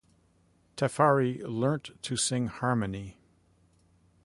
[0.77, 3.19] Tafari learnt to sing harmony.